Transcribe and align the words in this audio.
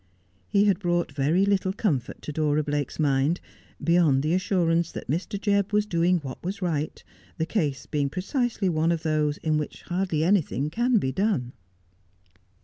He 0.47 0.65
had 0.65 0.79
brought 0.79 1.11
very 1.11 1.45
little 1.45 1.73
comfort 1.73 2.23
to 2.23 2.31
Dora 2.31 2.63
Blake's 2.63 2.97
mind, 2.97 3.39
beyond 3.83 4.23
the 4.23 4.33
assurance 4.33 4.91
that 4.91 5.07
Mr. 5.07 5.39
Jebb 5.39 5.71
was 5.71 5.85
doing 5.85 6.17
what 6.21 6.43
was 6.43 6.59
right, 6.59 7.03
the 7.37 7.45
case 7.45 7.85
being 7.85 8.09
precisely 8.09 8.67
one 8.67 8.91
of 8.91 9.03
those 9.03 9.37
in 9.43 9.59
which 9.59 9.83
hardly 9.83 10.23
anything 10.23 10.71
can 10.71 10.97
be 10.97 11.11
done. 11.11 11.53